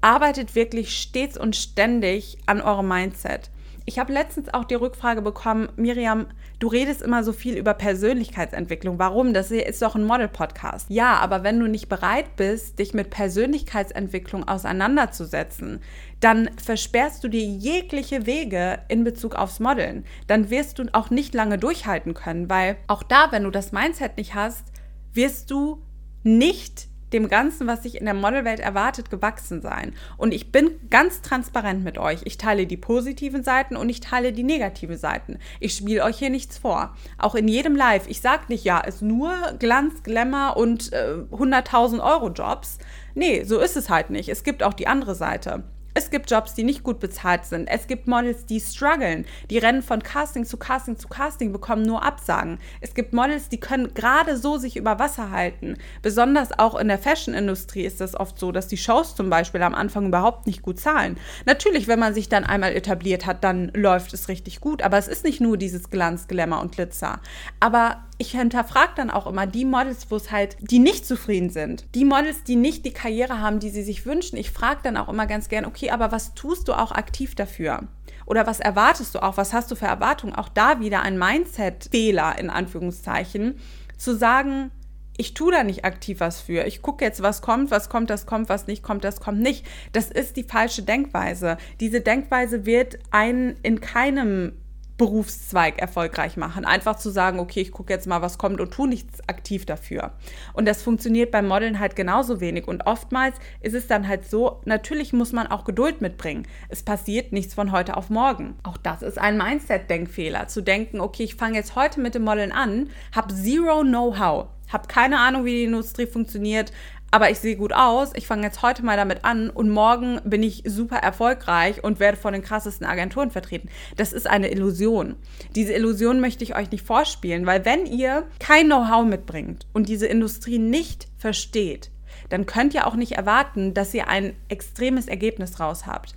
arbeitet 0.00 0.54
wirklich 0.54 0.96
stets 0.96 1.36
und 1.36 1.56
ständig 1.56 2.38
an 2.46 2.60
eurem 2.60 2.88
Mindset. 2.88 3.50
Ich 3.88 4.00
habe 4.00 4.12
letztens 4.12 4.52
auch 4.52 4.64
die 4.64 4.74
Rückfrage 4.74 5.22
bekommen, 5.22 5.68
Miriam, 5.76 6.26
du 6.58 6.66
redest 6.66 7.02
immer 7.02 7.22
so 7.22 7.32
viel 7.32 7.56
über 7.56 7.72
Persönlichkeitsentwicklung. 7.72 8.98
Warum? 8.98 9.32
Das 9.32 9.52
ist 9.52 9.80
doch 9.80 9.94
ein 9.94 10.02
Model-Podcast. 10.02 10.90
Ja, 10.90 11.14
aber 11.18 11.44
wenn 11.44 11.60
du 11.60 11.68
nicht 11.68 11.88
bereit 11.88 12.34
bist, 12.34 12.80
dich 12.80 12.94
mit 12.94 13.10
Persönlichkeitsentwicklung 13.10 14.48
auseinanderzusetzen, 14.48 15.78
dann 16.18 16.50
versperrst 16.60 17.22
du 17.22 17.28
dir 17.28 17.44
jegliche 17.44 18.26
Wege 18.26 18.80
in 18.88 19.04
Bezug 19.04 19.36
aufs 19.36 19.60
Modeln. 19.60 20.04
Dann 20.26 20.50
wirst 20.50 20.80
du 20.80 20.86
auch 20.92 21.10
nicht 21.10 21.32
lange 21.32 21.56
durchhalten 21.56 22.12
können, 22.12 22.50
weil 22.50 22.78
auch 22.88 23.04
da, 23.04 23.28
wenn 23.30 23.44
du 23.44 23.52
das 23.52 23.70
Mindset 23.70 24.16
nicht 24.16 24.34
hast, 24.34 24.64
wirst 25.12 25.52
du 25.52 25.80
nicht 26.24 26.88
dem 27.12 27.28
Ganzen, 27.28 27.66
was 27.66 27.82
sich 27.82 27.96
in 27.96 28.04
der 28.04 28.14
Modelwelt 28.14 28.60
erwartet, 28.60 29.10
gewachsen 29.10 29.62
sein. 29.62 29.94
Und 30.16 30.32
ich 30.32 30.52
bin 30.52 30.70
ganz 30.90 31.22
transparent 31.22 31.84
mit 31.84 31.98
euch. 31.98 32.20
Ich 32.24 32.38
teile 32.38 32.66
die 32.66 32.76
positiven 32.76 33.42
Seiten 33.44 33.76
und 33.76 33.88
ich 33.88 34.00
teile 34.00 34.32
die 34.32 34.42
negativen 34.42 34.96
Seiten. 34.96 35.38
Ich 35.60 35.74
spiele 35.74 36.04
euch 36.04 36.18
hier 36.18 36.30
nichts 36.30 36.58
vor. 36.58 36.96
Auch 37.18 37.34
in 37.34 37.48
jedem 37.48 37.76
Live. 37.76 38.06
Ich 38.08 38.20
sage 38.20 38.44
nicht, 38.48 38.64
ja, 38.64 38.78
ist 38.80 39.02
nur 39.02 39.32
Glanz, 39.58 40.02
Glamour 40.02 40.56
und 40.56 40.92
äh, 40.92 41.16
100.000 41.30 42.02
Euro 42.02 42.30
Jobs. 42.30 42.78
Nee, 43.14 43.44
so 43.44 43.58
ist 43.58 43.76
es 43.76 43.88
halt 43.88 44.10
nicht. 44.10 44.28
Es 44.28 44.44
gibt 44.44 44.62
auch 44.62 44.74
die 44.74 44.88
andere 44.88 45.14
Seite. 45.14 45.64
Es 45.96 46.10
gibt 46.10 46.30
Jobs, 46.30 46.52
die 46.52 46.62
nicht 46.62 46.82
gut 46.82 47.00
bezahlt 47.00 47.46
sind. 47.46 47.68
Es 47.68 47.86
gibt 47.86 48.06
Models, 48.06 48.44
die 48.44 48.60
strugglen. 48.60 49.24
Die 49.48 49.56
rennen 49.56 49.80
von 49.80 50.02
Casting 50.02 50.44
zu 50.44 50.58
Casting 50.58 50.98
zu 50.98 51.08
Casting, 51.08 51.52
bekommen 51.52 51.84
nur 51.84 52.02
Absagen. 52.02 52.58
Es 52.82 52.92
gibt 52.92 53.14
Models, 53.14 53.48
die 53.48 53.58
können 53.58 53.94
gerade 53.94 54.36
so 54.36 54.58
sich 54.58 54.76
über 54.76 54.98
Wasser 54.98 55.30
halten. 55.30 55.78
Besonders 56.02 56.58
auch 56.58 56.74
in 56.74 56.88
der 56.88 56.98
Fashion-Industrie 56.98 57.86
ist 57.86 58.02
es 58.02 58.14
oft 58.14 58.38
so, 58.38 58.52
dass 58.52 58.68
die 58.68 58.76
Shows 58.76 59.14
zum 59.14 59.30
Beispiel 59.30 59.62
am 59.62 59.74
Anfang 59.74 60.08
überhaupt 60.08 60.46
nicht 60.46 60.60
gut 60.60 60.78
zahlen. 60.78 61.16
Natürlich, 61.46 61.88
wenn 61.88 61.98
man 61.98 62.12
sich 62.12 62.28
dann 62.28 62.44
einmal 62.44 62.76
etabliert 62.76 63.24
hat, 63.24 63.42
dann 63.42 63.70
läuft 63.74 64.12
es 64.12 64.28
richtig 64.28 64.60
gut. 64.60 64.82
Aber 64.82 64.98
es 64.98 65.08
ist 65.08 65.24
nicht 65.24 65.40
nur 65.40 65.56
dieses 65.56 65.88
Glanz, 65.88 66.28
Glamour 66.28 66.60
und 66.60 66.72
Glitzer. 66.72 67.20
Aber 67.58 68.04
ich 68.18 68.30
hinterfrage 68.30 68.92
dann 68.96 69.10
auch 69.10 69.26
immer 69.26 69.46
die 69.46 69.64
Models, 69.64 70.10
wo 70.10 70.16
es 70.16 70.30
halt, 70.30 70.56
die 70.60 70.78
nicht 70.78 71.06
zufrieden 71.06 71.50
sind. 71.50 71.84
Die 71.94 72.04
Models, 72.04 72.44
die 72.44 72.56
nicht 72.56 72.84
die 72.84 72.92
Karriere 72.92 73.40
haben, 73.40 73.60
die 73.60 73.70
sie 73.70 73.82
sich 73.82 74.06
wünschen. 74.06 74.36
Ich 74.36 74.50
frage 74.50 74.80
dann 74.82 74.96
auch 74.96 75.08
immer 75.08 75.26
ganz 75.26 75.48
gern, 75.48 75.66
okay, 75.66 75.90
aber 75.90 76.12
was 76.12 76.34
tust 76.34 76.68
du 76.68 76.72
auch 76.72 76.92
aktiv 76.92 77.34
dafür? 77.34 77.88
Oder 78.24 78.46
was 78.46 78.58
erwartest 78.58 79.14
du 79.14 79.22
auch? 79.22 79.36
Was 79.36 79.52
hast 79.52 79.70
du 79.70 79.76
für 79.76 79.86
Erwartungen? 79.86 80.34
Auch 80.34 80.48
da 80.48 80.80
wieder 80.80 81.02
ein 81.02 81.18
Mindset-Fehler 81.18 82.38
in 82.38 82.50
Anführungszeichen, 82.50 83.58
zu 83.98 84.16
sagen, 84.16 84.70
ich 85.18 85.34
tue 85.34 85.52
da 85.52 85.62
nicht 85.62 85.84
aktiv 85.84 86.20
was 86.20 86.40
für. 86.40 86.64
Ich 86.66 86.82
gucke 86.82 87.04
jetzt, 87.04 87.22
was 87.22 87.40
kommt, 87.40 87.70
was 87.70 87.88
kommt, 87.88 88.10
das 88.10 88.26
kommt, 88.26 88.48
was 88.48 88.66
nicht 88.66 88.82
kommt, 88.82 89.04
das 89.04 89.20
kommt 89.20 89.40
nicht. 89.40 89.64
Das 89.92 90.10
ist 90.10 90.36
die 90.36 90.44
falsche 90.44 90.82
Denkweise. 90.82 91.56
Diese 91.80 92.00
Denkweise 92.00 92.66
wird 92.66 92.98
einen 93.10 93.56
in 93.62 93.80
keinem 93.80 94.52
Berufszweig 94.98 95.78
erfolgreich 95.78 96.36
machen. 96.36 96.64
Einfach 96.64 96.96
zu 96.96 97.10
sagen, 97.10 97.38
okay, 97.38 97.60
ich 97.60 97.72
gucke 97.72 97.92
jetzt 97.92 98.06
mal, 98.06 98.22
was 98.22 98.38
kommt 98.38 98.60
und 98.60 98.72
tu 98.72 98.86
nichts 98.86 99.20
aktiv 99.28 99.66
dafür. 99.66 100.12
Und 100.54 100.66
das 100.66 100.82
funktioniert 100.82 101.30
beim 101.30 101.46
Modeln 101.46 101.78
halt 101.78 101.96
genauso 101.96 102.40
wenig. 102.40 102.66
Und 102.66 102.86
oftmals 102.86 103.36
ist 103.60 103.74
es 103.74 103.86
dann 103.86 104.08
halt 104.08 104.28
so, 104.28 104.60
natürlich 104.64 105.12
muss 105.12 105.32
man 105.32 105.46
auch 105.46 105.64
Geduld 105.64 106.00
mitbringen. 106.00 106.46
Es 106.68 106.82
passiert 106.82 107.32
nichts 107.32 107.54
von 107.54 107.72
heute 107.72 107.96
auf 107.96 108.08
morgen. 108.08 108.56
Auch 108.62 108.78
das 108.78 109.02
ist 109.02 109.18
ein 109.18 109.36
Mindset-Denkfehler. 109.36 110.48
Zu 110.48 110.62
denken, 110.62 111.00
okay, 111.00 111.24
ich 111.24 111.34
fange 111.34 111.56
jetzt 111.56 111.76
heute 111.76 112.00
mit 112.00 112.14
dem 112.14 112.24
Modeln 112.24 112.52
an, 112.52 112.88
habe 113.14 113.34
zero 113.34 113.82
Know-how, 113.82 114.46
habe 114.72 114.88
keine 114.88 115.18
Ahnung, 115.18 115.44
wie 115.44 115.52
die 115.52 115.64
Industrie 115.64 116.06
funktioniert, 116.06 116.72
aber 117.16 117.30
ich 117.30 117.38
sehe 117.38 117.56
gut 117.56 117.72
aus, 117.72 118.10
ich 118.14 118.26
fange 118.26 118.42
jetzt 118.42 118.60
heute 118.60 118.84
mal 118.84 118.98
damit 118.98 119.24
an 119.24 119.48
und 119.48 119.70
morgen 119.70 120.20
bin 120.24 120.42
ich 120.42 120.64
super 120.66 120.96
erfolgreich 120.96 121.82
und 121.82 121.98
werde 121.98 122.18
von 122.18 122.34
den 122.34 122.42
krassesten 122.42 122.86
Agenturen 122.86 123.30
vertreten. 123.30 123.70
Das 123.96 124.12
ist 124.12 124.26
eine 124.26 124.52
Illusion. 124.52 125.16
Diese 125.54 125.72
Illusion 125.72 126.20
möchte 126.20 126.44
ich 126.44 126.54
euch 126.54 126.70
nicht 126.70 126.84
vorspielen, 126.84 127.46
weil 127.46 127.64
wenn 127.64 127.86
ihr 127.86 128.24
kein 128.38 128.66
Know-how 128.66 129.06
mitbringt 129.06 129.66
und 129.72 129.88
diese 129.88 130.06
Industrie 130.06 130.58
nicht 130.58 131.08
versteht, 131.16 131.90
dann 132.28 132.44
könnt 132.44 132.74
ihr 132.74 132.86
auch 132.86 132.96
nicht 132.96 133.12
erwarten, 133.12 133.72
dass 133.72 133.94
ihr 133.94 134.08
ein 134.08 134.36
extremes 134.50 135.08
Ergebnis 135.08 135.58
raus 135.58 135.86
habt. 135.86 136.14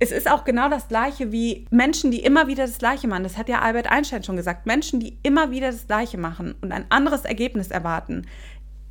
Es 0.00 0.10
ist 0.10 0.28
auch 0.28 0.42
genau 0.42 0.68
das 0.68 0.88
Gleiche 0.88 1.30
wie 1.30 1.66
Menschen, 1.70 2.10
die 2.10 2.24
immer 2.24 2.48
wieder 2.48 2.66
das 2.66 2.78
Gleiche 2.78 3.06
machen. 3.06 3.22
Das 3.22 3.38
hat 3.38 3.48
ja 3.48 3.60
Albert 3.60 3.88
Einstein 3.88 4.24
schon 4.24 4.34
gesagt. 4.34 4.66
Menschen, 4.66 4.98
die 4.98 5.16
immer 5.22 5.52
wieder 5.52 5.70
das 5.70 5.86
Gleiche 5.86 6.18
machen 6.18 6.56
und 6.60 6.72
ein 6.72 6.86
anderes 6.88 7.24
Ergebnis 7.24 7.68
erwarten, 7.68 8.26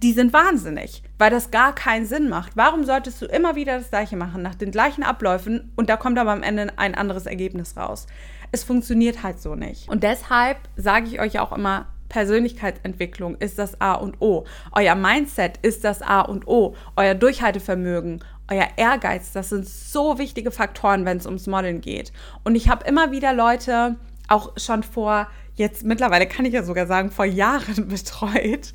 die 0.01 0.13
sind 0.13 0.33
wahnsinnig, 0.33 1.03
weil 1.17 1.29
das 1.29 1.51
gar 1.51 1.75
keinen 1.75 2.05
Sinn 2.05 2.27
macht. 2.27 2.53
Warum 2.55 2.83
solltest 2.83 3.21
du 3.21 3.25
immer 3.25 3.55
wieder 3.55 3.77
das 3.77 3.89
Gleiche 3.89 4.15
machen, 4.15 4.41
nach 4.41 4.55
den 4.55 4.71
gleichen 4.71 5.03
Abläufen 5.03 5.71
und 5.75 5.89
da 5.89 5.97
kommt 5.97 6.17
aber 6.17 6.31
am 6.31 6.43
Ende 6.43 6.67
ein 6.77 6.95
anderes 6.95 7.25
Ergebnis 7.25 7.77
raus? 7.77 8.07
Es 8.51 8.63
funktioniert 8.63 9.23
halt 9.23 9.39
so 9.39 9.55
nicht. 9.55 9.87
Und 9.89 10.03
deshalb 10.03 10.57
sage 10.75 11.07
ich 11.07 11.21
euch 11.21 11.39
auch 11.39 11.53
immer, 11.53 11.87
Persönlichkeitsentwicklung 12.09 13.35
ist 13.37 13.57
das 13.57 13.79
A 13.79 13.93
und 13.93 14.19
O. 14.19 14.45
Euer 14.73 14.95
Mindset 14.95 15.57
ist 15.61 15.85
das 15.85 16.01
A 16.01 16.21
und 16.21 16.45
O. 16.45 16.75
Euer 16.97 17.15
Durchhaltevermögen, 17.15 18.21
euer 18.49 18.67
Ehrgeiz, 18.75 19.31
das 19.31 19.49
sind 19.49 19.65
so 19.65 20.17
wichtige 20.17 20.51
Faktoren, 20.51 21.05
wenn 21.05 21.17
es 21.17 21.25
ums 21.25 21.47
Modeln 21.47 21.79
geht. 21.79 22.11
Und 22.43 22.55
ich 22.55 22.67
habe 22.67 22.85
immer 22.85 23.11
wieder 23.11 23.33
Leute, 23.33 23.95
auch 24.27 24.51
schon 24.57 24.83
vor, 24.83 25.27
jetzt 25.55 25.83
mittlerweile 25.83 26.27
kann 26.27 26.43
ich 26.43 26.53
ja 26.53 26.63
sogar 26.63 26.85
sagen, 26.85 27.11
vor 27.11 27.25
Jahren 27.25 27.87
betreut, 27.87 28.73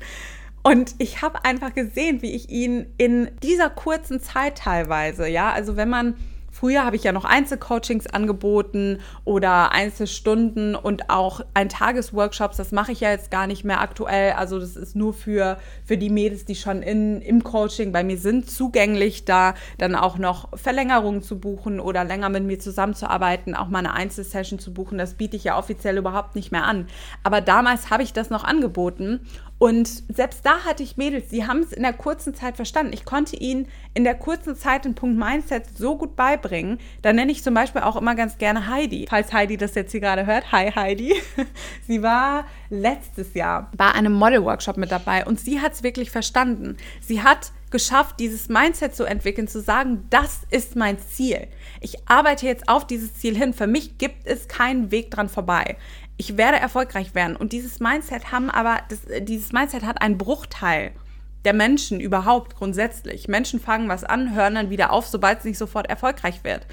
und 0.67 0.95
ich 0.97 1.21
habe 1.21 1.45
einfach 1.45 1.73
gesehen, 1.73 2.21
wie 2.21 2.35
ich 2.35 2.49
ihn 2.49 2.87
in 2.97 3.31
dieser 3.41 3.69
kurzen 3.69 4.19
Zeit 4.19 4.57
teilweise, 4.57 5.25
ja, 5.25 5.49
also 5.49 5.77
wenn 5.77 5.87
man 5.87 6.15
Früher 6.57 6.83
habe 6.83 6.95
ich 6.95 7.03
ja 7.03 7.11
noch 7.11 7.23
Einzelcoachings 7.23 8.07
angeboten 8.07 8.97
oder 9.25 9.73
Einzelstunden 9.73 10.73
und 10.73 11.07
auch 11.11 11.41
ein 11.53 11.69
Tagesworkshops. 11.69 12.57
Das 12.57 12.71
mache 12.71 12.91
ich 12.91 12.99
ja 13.01 13.11
jetzt 13.11 13.29
gar 13.29 13.45
nicht 13.45 13.63
mehr 13.63 13.79
aktuell. 13.79 14.31
Also 14.31 14.57
das 14.57 14.75
ist 14.75 14.95
nur 14.95 15.13
für, 15.13 15.59
für 15.85 15.99
die 15.99 16.09
Mädels, 16.09 16.45
die 16.45 16.55
schon 16.55 16.81
in, 16.81 17.21
im 17.21 17.43
Coaching 17.43 17.91
bei 17.91 18.03
mir 18.03 18.17
sind, 18.17 18.49
zugänglich, 18.49 19.23
da 19.23 19.53
dann 19.77 19.93
auch 19.93 20.17
noch 20.17 20.57
Verlängerungen 20.57 21.21
zu 21.21 21.39
buchen 21.39 21.79
oder 21.79 22.03
länger 22.03 22.29
mit 22.29 22.43
mir 22.43 22.57
zusammenzuarbeiten, 22.57 23.53
auch 23.53 23.67
mal 23.67 23.79
eine 23.79 23.93
Einzelsession 23.93 24.57
zu 24.57 24.73
buchen. 24.73 24.97
Das 24.97 25.13
biete 25.13 25.35
ich 25.35 25.43
ja 25.43 25.59
offiziell 25.59 25.97
überhaupt 25.97 26.33
nicht 26.33 26.51
mehr 26.51 26.63
an. 26.63 26.87
Aber 27.21 27.41
damals 27.41 27.91
habe 27.91 28.01
ich 28.01 28.13
das 28.13 28.31
noch 28.31 28.43
angeboten 28.43 29.19
und 29.59 30.03
selbst 30.13 30.45
da 30.45 30.65
hatte 30.65 30.83
ich 30.83 30.97
Mädels, 30.97 31.29
die 31.29 31.47
haben 31.47 31.59
es 31.59 31.73
in 31.73 31.81
der 31.81 31.93
kurzen 31.93 32.35
Zeit 32.35 32.55
verstanden. 32.55 32.93
Ich 32.93 33.05
konnte 33.05 33.35
ihnen 33.35 33.67
in 33.95 34.03
der 34.03 34.13
kurzen 34.13 34.55
Zeit 34.55 34.85
den 34.85 34.93
Punkt 34.93 35.17
Mindset 35.17 35.63
so 35.75 35.97
gut 35.97 36.15
beibringen. 36.15 36.77
Da 37.01 37.11
nenne 37.11 37.31
ich 37.31 37.41
zum 37.41 37.55
Beispiel 37.55 37.81
auch 37.81 37.95
immer 37.95 38.13
ganz 38.13 38.37
gerne 38.37 38.67
Heidi. 38.67 39.07
Falls 39.09 39.33
Heidi 39.33 39.57
das 39.57 39.73
jetzt 39.73 39.91
hier 39.91 40.01
gerade 40.01 40.27
hört, 40.27 40.51
hi 40.51 40.71
Heidi. 40.71 41.15
Sie 41.87 42.03
war 42.03 42.45
letztes 42.69 43.33
Jahr 43.33 43.71
bei 43.75 43.91
einem 43.91 44.13
Model-Workshop 44.13 44.77
mit 44.77 44.91
dabei 44.91 45.25
und 45.25 45.39
sie 45.39 45.59
hat 45.61 45.73
es 45.73 45.83
wirklich 45.83 46.11
verstanden. 46.11 46.77
Sie 47.01 47.23
hat 47.23 47.51
geschafft, 47.71 48.19
dieses 48.19 48.49
Mindset 48.49 48.95
zu 48.95 49.05
entwickeln, 49.05 49.47
zu 49.47 49.61
sagen, 49.61 50.05
das 50.09 50.41
ist 50.51 50.75
mein 50.75 50.99
Ziel. 50.99 51.47
Ich 51.81 52.07
arbeite 52.07 52.45
jetzt 52.45 52.69
auf 52.69 52.85
dieses 52.85 53.15
Ziel 53.15 53.35
hin. 53.35 53.53
Für 53.53 53.67
mich 53.67 53.97
gibt 53.97 54.25
es 54.25 54.47
keinen 54.47 54.91
Weg 54.91 55.11
dran 55.11 55.29
vorbei 55.29 55.77
ich 56.17 56.37
werde 56.37 56.57
erfolgreich 56.57 57.15
werden. 57.15 57.35
Und 57.35 57.53
dieses 57.53 57.79
Mindset 57.79 58.31
haben 58.31 58.49
aber, 58.49 58.79
das, 58.89 59.01
dieses 59.21 59.51
Mindset 59.51 59.83
hat 59.83 60.01
einen 60.01 60.17
Bruchteil 60.17 60.91
der 61.45 61.53
Menschen 61.53 61.99
überhaupt 61.99 62.55
grundsätzlich. 62.55 63.27
Menschen 63.27 63.59
fangen 63.59 63.87
was 63.87 64.03
an, 64.03 64.35
hören 64.35 64.55
dann 64.55 64.69
wieder 64.69 64.91
auf, 64.91 65.07
sobald 65.07 65.39
es 65.39 65.45
nicht 65.45 65.57
sofort 65.57 65.87
erfolgreich 65.87 66.43
wird. 66.43 66.65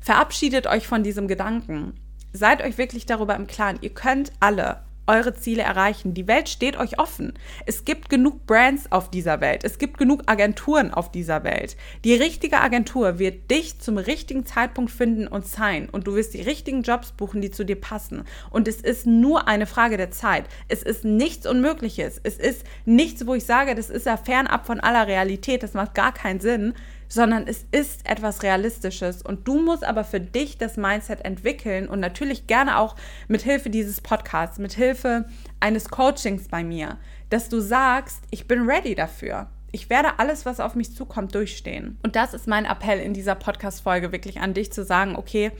Verabschiedet 0.00 0.66
euch 0.66 0.86
von 0.86 1.02
diesem 1.02 1.28
Gedanken. 1.28 1.94
Seid 2.32 2.62
euch 2.62 2.78
wirklich 2.78 3.04
darüber 3.04 3.36
im 3.36 3.46
Klaren. 3.46 3.78
Ihr 3.82 3.92
könnt 3.92 4.32
alle 4.40 4.82
eure 5.06 5.34
Ziele 5.34 5.62
erreichen. 5.62 6.14
Die 6.14 6.28
Welt 6.28 6.48
steht 6.48 6.76
euch 6.76 6.98
offen. 6.98 7.34
Es 7.66 7.84
gibt 7.84 8.08
genug 8.08 8.46
Brands 8.46 8.90
auf 8.90 9.10
dieser 9.10 9.40
Welt. 9.40 9.64
Es 9.64 9.78
gibt 9.78 9.98
genug 9.98 10.22
Agenturen 10.26 10.92
auf 10.92 11.10
dieser 11.10 11.44
Welt. 11.44 11.76
Die 12.04 12.14
richtige 12.14 12.60
Agentur 12.60 13.18
wird 13.18 13.50
dich 13.50 13.80
zum 13.80 13.98
richtigen 13.98 14.46
Zeitpunkt 14.46 14.90
finden 14.90 15.26
und 15.26 15.46
sein. 15.46 15.88
Und 15.88 16.06
du 16.06 16.14
wirst 16.14 16.34
die 16.34 16.42
richtigen 16.42 16.82
Jobs 16.82 17.12
buchen, 17.12 17.40
die 17.40 17.50
zu 17.50 17.64
dir 17.64 17.80
passen. 17.80 18.24
Und 18.50 18.68
es 18.68 18.80
ist 18.80 19.06
nur 19.06 19.48
eine 19.48 19.66
Frage 19.66 19.96
der 19.96 20.10
Zeit. 20.10 20.44
Es 20.68 20.82
ist 20.82 21.04
nichts 21.04 21.46
Unmögliches. 21.46 22.20
Es 22.22 22.38
ist 22.38 22.64
nichts, 22.84 23.26
wo 23.26 23.34
ich 23.34 23.44
sage, 23.44 23.74
das 23.74 23.90
ist 23.90 24.06
ja 24.06 24.16
fernab 24.16 24.66
von 24.66 24.80
aller 24.80 25.06
Realität. 25.06 25.62
Das 25.62 25.74
macht 25.74 25.94
gar 25.94 26.12
keinen 26.12 26.40
Sinn 26.40 26.74
sondern 27.12 27.46
es 27.46 27.66
ist 27.72 28.08
etwas 28.08 28.42
Realistisches 28.42 29.20
und 29.20 29.46
du 29.46 29.60
musst 29.60 29.84
aber 29.84 30.02
für 30.02 30.18
dich 30.18 30.56
das 30.56 30.78
Mindset 30.78 31.22
entwickeln 31.26 31.86
und 31.86 32.00
natürlich 32.00 32.46
gerne 32.46 32.78
auch 32.78 32.96
mit 33.28 33.42
Hilfe 33.42 33.68
dieses 33.68 34.00
Podcasts, 34.00 34.58
mit 34.58 34.72
Hilfe 34.72 35.26
eines 35.60 35.90
Coachings 35.90 36.48
bei 36.48 36.64
mir, 36.64 36.96
dass 37.28 37.50
du 37.50 37.60
sagst, 37.60 38.22
ich 38.30 38.48
bin 38.48 38.62
ready 38.62 38.94
dafür. 38.94 39.50
Ich 39.72 39.90
werde 39.90 40.18
alles, 40.18 40.46
was 40.46 40.58
auf 40.58 40.74
mich 40.74 40.94
zukommt, 40.94 41.34
durchstehen. 41.34 41.98
Und 42.02 42.16
das 42.16 42.32
ist 42.32 42.46
mein 42.46 42.64
Appell 42.64 42.98
in 42.98 43.12
dieser 43.12 43.34
Podcast-Folge 43.34 44.10
wirklich 44.10 44.40
an 44.40 44.54
dich 44.54 44.72
zu 44.72 44.82
sagen, 44.82 45.14
okay, 45.14 45.52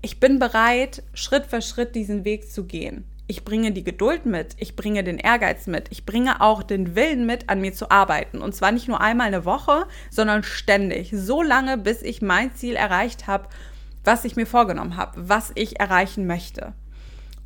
ich 0.00 0.18
bin 0.18 0.38
bereit, 0.38 1.02
Schritt 1.12 1.44
für 1.44 1.60
Schritt 1.60 1.94
diesen 1.94 2.24
Weg 2.24 2.50
zu 2.50 2.64
gehen 2.64 3.04
ich 3.26 3.44
bringe 3.44 3.72
die 3.72 3.84
Geduld 3.84 4.24
mit, 4.24 4.54
ich 4.58 4.76
bringe 4.76 5.02
den 5.02 5.18
Ehrgeiz 5.18 5.66
mit, 5.66 5.88
ich 5.90 6.06
bringe 6.06 6.40
auch 6.40 6.62
den 6.62 6.94
Willen 6.94 7.26
mit, 7.26 7.48
an 7.48 7.60
mir 7.60 7.72
zu 7.72 7.90
arbeiten. 7.90 8.40
Und 8.40 8.54
zwar 8.54 8.72
nicht 8.72 8.88
nur 8.88 9.00
einmal 9.00 9.26
eine 9.26 9.44
Woche, 9.44 9.86
sondern 10.10 10.42
ständig. 10.42 11.10
So 11.12 11.42
lange, 11.42 11.76
bis 11.76 12.02
ich 12.02 12.22
mein 12.22 12.54
Ziel 12.54 12.76
erreicht 12.76 13.26
habe, 13.26 13.48
was 14.04 14.24
ich 14.24 14.36
mir 14.36 14.46
vorgenommen 14.46 14.96
habe, 14.96 15.12
was 15.28 15.50
ich 15.56 15.80
erreichen 15.80 16.26
möchte. 16.26 16.72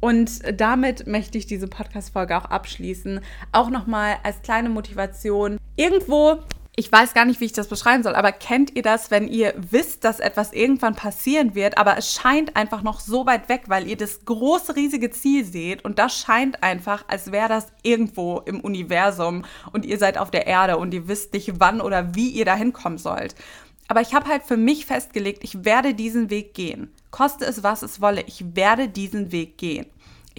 Und 0.00 0.42
damit 0.58 1.06
möchte 1.06 1.38
ich 1.38 1.46
diese 1.46 1.68
Podcast-Folge 1.68 2.36
auch 2.36 2.46
abschließen. 2.46 3.20
Auch 3.52 3.70
nochmal 3.70 4.16
als 4.22 4.42
kleine 4.42 4.70
Motivation. 4.70 5.58
Irgendwo 5.76 6.38
ich 6.76 6.90
weiß 6.90 7.14
gar 7.14 7.24
nicht, 7.24 7.40
wie 7.40 7.46
ich 7.46 7.52
das 7.52 7.68
beschreiben 7.68 8.02
soll, 8.02 8.14
aber 8.14 8.32
kennt 8.32 8.76
ihr 8.76 8.82
das, 8.82 9.10
wenn 9.10 9.28
ihr 9.28 9.54
wisst, 9.56 10.04
dass 10.04 10.20
etwas 10.20 10.52
irgendwann 10.52 10.94
passieren 10.94 11.54
wird, 11.54 11.76
aber 11.76 11.98
es 11.98 12.12
scheint 12.12 12.56
einfach 12.56 12.82
noch 12.82 13.00
so 13.00 13.26
weit 13.26 13.48
weg, 13.48 13.64
weil 13.66 13.88
ihr 13.88 13.96
das 13.96 14.24
große, 14.24 14.76
riesige 14.76 15.10
Ziel 15.10 15.44
seht 15.44 15.84
und 15.84 15.98
das 15.98 16.16
scheint 16.16 16.62
einfach, 16.62 17.04
als 17.08 17.32
wäre 17.32 17.48
das 17.48 17.66
irgendwo 17.82 18.38
im 18.38 18.60
Universum 18.60 19.44
und 19.72 19.84
ihr 19.84 19.98
seid 19.98 20.16
auf 20.16 20.30
der 20.30 20.46
Erde 20.46 20.78
und 20.78 20.94
ihr 20.94 21.08
wisst 21.08 21.34
nicht, 21.34 21.52
wann 21.58 21.80
oder 21.80 22.14
wie 22.14 22.28
ihr 22.28 22.44
da 22.44 22.54
hinkommen 22.54 22.98
sollt. 22.98 23.34
Aber 23.88 24.00
ich 24.00 24.14
habe 24.14 24.28
halt 24.28 24.44
für 24.44 24.56
mich 24.56 24.86
festgelegt, 24.86 25.42
ich 25.42 25.64
werde 25.64 25.94
diesen 25.94 26.30
Weg 26.30 26.54
gehen. 26.54 26.94
Koste 27.10 27.44
es, 27.44 27.64
was 27.64 27.82
es 27.82 28.00
wolle, 28.00 28.22
ich 28.28 28.54
werde 28.54 28.88
diesen 28.88 29.32
Weg 29.32 29.58
gehen 29.58 29.86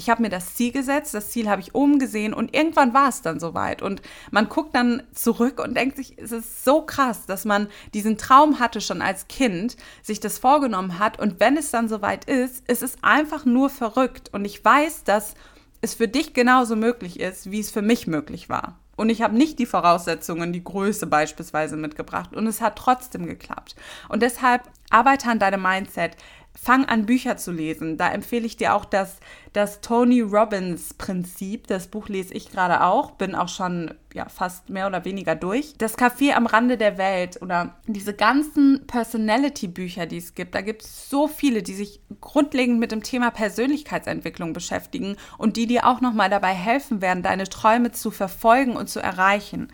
ich 0.02 0.10
habe 0.10 0.24
mir 0.24 0.30
das 0.30 0.56
Ziel 0.56 0.72
gesetzt, 0.72 1.14
das 1.14 1.30
Ziel 1.30 1.48
habe 1.48 1.62
ich 1.62 1.76
oben 1.76 2.00
gesehen 2.00 2.34
und 2.34 2.56
irgendwann 2.56 2.94
war 2.94 3.08
es 3.08 3.22
dann 3.22 3.40
soweit. 3.40 3.84
Und 3.84 4.02
man 4.32 4.50
guckt 4.50 4.76
dann 4.76 5.04
zurück 5.14 5.62
und 5.64 5.78
denkt 5.78 5.96
sich, 5.96 6.18
es 6.18 6.32
ist 6.32 6.66
so 6.66 6.82
krass, 6.82 7.28
dass 7.28 7.46
man 7.46 7.68
diesen 7.94 8.18
Traum 8.18 8.60
hatte 8.60 8.82
schon 8.82 9.04
als 9.04 9.28
Kind, 9.28 9.78
sich 10.02 10.20
das 10.20 10.40
vorgenommen 10.40 10.98
hat 10.98 11.20
und 11.20 11.40
wenn 11.40 11.56
es 11.56 11.70
dann 11.70 11.88
soweit 11.88 12.26
ist, 12.26 12.68
ist 12.68 12.82
es 12.82 12.96
einfach 13.04 13.46
nur 13.46 13.70
verrückt. 13.70 14.30
Und 14.34 14.44
ich 14.46 14.66
weiß, 14.66 15.04
dass 15.04 15.36
es 15.82 15.94
für 15.94 16.08
dich 16.08 16.34
genauso 16.34 16.76
möglich 16.76 17.20
ist, 17.20 17.52
wie 17.52 17.60
es 17.60 17.70
für 17.70 17.84
mich 17.84 18.08
möglich 18.08 18.50
war. 18.50 18.80
Und 18.98 19.10
ich 19.10 19.22
habe 19.22 19.36
nicht 19.36 19.58
die 19.58 19.66
Voraussetzungen, 19.66 20.54
die 20.54 20.64
Größe 20.64 21.08
beispielsweise 21.08 21.76
mitgebracht. 21.76 22.36
Und 22.36 22.46
es 22.46 22.62
hat 22.62 22.76
trotzdem 22.76 23.26
geklappt. 23.26 23.76
Und 24.10 24.22
deshalb 24.22 24.64
arbeite 24.90 25.30
an 25.30 25.40
deinem 25.40 25.62
Mindset 25.62 26.18
fang 26.60 26.86
an, 26.86 27.06
Bücher 27.06 27.38
zu 27.38 27.52
lesen. 27.52 27.98
Da 27.98 28.12
empfehle 28.12 28.46
ich 28.46 28.58
dir 28.58 28.76
auch 28.76 28.86
das, 28.86 29.18
das 29.54 29.82
Tony 29.82 30.22
Robbins 30.22 30.94
Prinzip. 30.94 31.68
Das 31.68 31.88
Buch 31.88 32.10
lese 32.10 32.34
ich 32.34 32.52
gerade 32.52 32.84
auch, 32.84 33.12
bin 33.12 33.36
auch 33.36 33.48
schon 33.48 33.94
ja, 34.14 34.28
fast 34.28 34.70
mehr 34.70 34.88
oder 34.88 35.06
weniger 35.06 35.36
durch. 35.36 35.76
Das 35.78 35.98
Café 35.98 36.34
am 36.34 36.46
Rande 36.46 36.78
der 36.78 36.98
Welt 36.98 37.42
oder 37.42 37.78
diese 37.88 38.14
ganzen 38.14 38.86
Personality-Bücher, 38.86 40.06
die 40.06 40.18
es 40.18 40.36
gibt. 40.36 40.54
Da 40.54 40.62
gibt 40.62 40.84
es 40.84 41.10
so 41.10 41.28
viele, 41.28 41.64
die 41.64 41.74
sich 41.74 42.02
grundlegend 42.20 42.80
mit 42.80 42.92
dem 42.92 43.04
Thema 43.04 43.32
Persönlichkeitsentwicklung 43.32 44.54
beschäftigen 44.54 45.16
und 45.38 45.58
die 45.58 45.68
dir 45.68 45.88
auch 45.88 46.02
nochmal 46.02 46.30
dabei 46.30 46.54
helfen 46.54 47.02
werden, 47.02 47.24
deine 47.24 47.46
Träume 47.46 47.92
zu 47.92 48.12
verfolgen 48.12 48.76
und 48.76 48.90
zu 48.90 49.00
erreichen. 49.00 49.72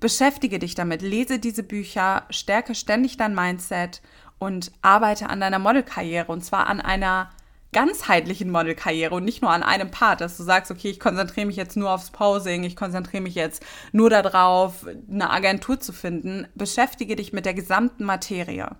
Beschäftige 0.00 0.60
dich 0.60 0.76
damit, 0.76 1.02
lese 1.02 1.40
diese 1.40 1.64
Bücher, 1.64 2.24
stärke 2.30 2.76
ständig 2.76 3.16
dein 3.16 3.34
Mindset 3.34 4.00
und 4.38 4.72
arbeite 4.82 5.28
an 5.28 5.40
deiner 5.40 5.58
Modelkarriere 5.58 6.30
und 6.30 6.44
zwar 6.44 6.66
an 6.66 6.80
einer 6.80 7.30
ganzheitlichen 7.72 8.50
Modelkarriere 8.50 9.14
und 9.14 9.24
nicht 9.24 9.42
nur 9.42 9.50
an 9.50 9.62
einem 9.62 9.90
Part, 9.90 10.20
dass 10.20 10.36
du 10.36 10.42
sagst, 10.42 10.70
okay, 10.70 10.88
ich 10.88 11.00
konzentriere 11.00 11.46
mich 11.46 11.56
jetzt 11.56 11.76
nur 11.76 11.90
aufs 11.90 12.10
Posing, 12.10 12.64
ich 12.64 12.76
konzentriere 12.76 13.22
mich 13.22 13.34
jetzt 13.34 13.62
nur 13.92 14.08
darauf, 14.08 14.86
eine 15.10 15.30
Agentur 15.30 15.78
zu 15.78 15.92
finden. 15.92 16.48
Beschäftige 16.54 17.14
dich 17.14 17.32
mit 17.32 17.44
der 17.44 17.54
gesamten 17.54 18.04
Materie. 18.04 18.70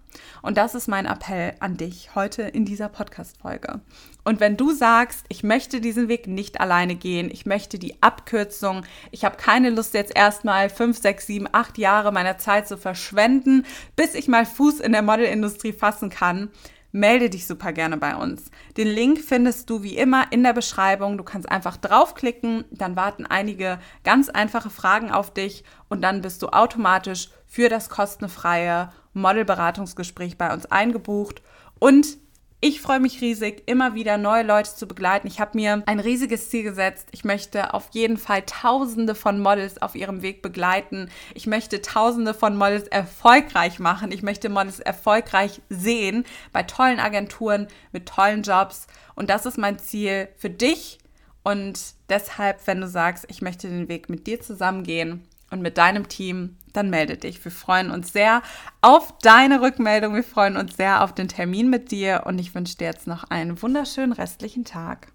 Und 0.40 0.56
das 0.56 0.74
ist 0.74 0.88
mein 0.88 1.04
Appell 1.04 1.54
an 1.60 1.76
dich 1.76 2.14
heute 2.14 2.42
in 2.42 2.64
dieser 2.64 2.88
Podcast-Folge. 2.88 3.80
Und 4.24 4.40
wenn 4.40 4.56
du 4.56 4.72
sagst, 4.72 5.24
ich 5.28 5.42
möchte 5.42 5.80
diesen 5.80 6.08
Weg 6.08 6.26
nicht 6.26 6.60
alleine 6.60 6.94
gehen, 6.96 7.30
ich 7.30 7.46
möchte 7.46 7.78
die 7.78 8.02
Abkürzung, 8.02 8.84
ich 9.10 9.24
habe 9.24 9.36
keine 9.36 9.70
Lust 9.70 9.94
jetzt 9.94 10.14
erstmal 10.14 10.70
fünf, 10.70 10.98
sechs, 10.98 11.26
sieben, 11.26 11.46
acht 11.52 11.78
Jahre 11.78 12.12
meiner 12.12 12.38
Zeit 12.38 12.68
zu 12.68 12.76
verschwenden, 12.76 13.64
bis 13.96 14.14
ich 14.14 14.28
mal 14.28 14.44
Fuß 14.44 14.80
in 14.80 14.92
der 14.92 15.02
Modelindustrie 15.02 15.72
fassen 15.72 16.10
kann, 16.10 16.50
melde 16.92 17.30
dich 17.30 17.46
super 17.46 17.72
gerne 17.72 17.96
bei 17.96 18.16
uns. 18.16 18.50
Den 18.76 18.88
Link 18.88 19.20
findest 19.20 19.68
du 19.70 19.82
wie 19.82 19.96
immer 19.96 20.32
in 20.32 20.42
der 20.42 20.52
Beschreibung. 20.52 21.18
Du 21.18 21.24
kannst 21.24 21.50
einfach 21.50 21.76
draufklicken, 21.76 22.64
dann 22.70 22.96
warten 22.96 23.26
einige 23.26 23.78
ganz 24.04 24.28
einfache 24.28 24.70
Fragen 24.70 25.10
auf 25.10 25.32
dich 25.32 25.64
und 25.88 26.02
dann 26.02 26.22
bist 26.22 26.42
du 26.42 26.48
automatisch 26.48 27.28
für 27.46 27.68
das 27.68 27.88
kostenfreie 27.88 28.90
Modelberatungsgespräch 29.12 30.38
bei 30.38 30.52
uns 30.52 30.66
eingebucht. 30.66 31.42
Und 31.78 32.18
ich 32.60 32.80
freue 32.80 32.98
mich 32.98 33.20
riesig, 33.20 33.62
immer 33.66 33.94
wieder 33.94 34.18
neue 34.18 34.42
Leute 34.42 34.74
zu 34.74 34.88
begleiten. 34.88 35.28
Ich 35.28 35.38
habe 35.38 35.56
mir 35.56 35.84
ein 35.86 36.00
riesiges 36.00 36.50
Ziel 36.50 36.64
gesetzt. 36.64 37.06
Ich 37.12 37.24
möchte 37.24 37.72
auf 37.72 37.90
jeden 37.92 38.16
Fall 38.16 38.42
Tausende 38.42 39.14
von 39.14 39.38
Models 39.38 39.80
auf 39.80 39.94
ihrem 39.94 40.22
Weg 40.22 40.42
begleiten. 40.42 41.08
Ich 41.34 41.46
möchte 41.46 41.82
Tausende 41.82 42.34
von 42.34 42.56
Models 42.56 42.88
erfolgreich 42.88 43.78
machen. 43.78 44.10
Ich 44.10 44.22
möchte 44.22 44.48
Models 44.48 44.80
erfolgreich 44.80 45.62
sehen 45.68 46.24
bei 46.52 46.64
tollen 46.64 46.98
Agenturen 46.98 47.68
mit 47.92 48.06
tollen 48.06 48.42
Jobs. 48.42 48.88
Und 49.14 49.30
das 49.30 49.46
ist 49.46 49.56
mein 49.56 49.78
Ziel 49.78 50.28
für 50.36 50.50
dich. 50.50 50.98
Und 51.44 51.78
deshalb, 52.08 52.66
wenn 52.66 52.80
du 52.80 52.88
sagst, 52.88 53.24
ich 53.28 53.40
möchte 53.40 53.68
den 53.68 53.88
Weg 53.88 54.08
mit 54.08 54.26
dir 54.26 54.40
zusammengehen, 54.40 55.27
und 55.50 55.62
mit 55.62 55.78
deinem 55.78 56.08
Team, 56.08 56.56
dann 56.72 56.90
melde 56.90 57.16
dich. 57.16 57.44
Wir 57.44 57.52
freuen 57.52 57.90
uns 57.90 58.12
sehr 58.12 58.42
auf 58.82 59.16
deine 59.18 59.60
Rückmeldung. 59.60 60.14
Wir 60.14 60.24
freuen 60.24 60.56
uns 60.56 60.76
sehr 60.76 61.02
auf 61.02 61.14
den 61.14 61.28
Termin 61.28 61.70
mit 61.70 61.90
dir 61.90 62.22
und 62.26 62.38
ich 62.38 62.54
wünsche 62.54 62.76
dir 62.76 62.86
jetzt 62.86 63.06
noch 63.06 63.24
einen 63.24 63.60
wunderschönen 63.60 64.12
restlichen 64.12 64.64
Tag. 64.64 65.12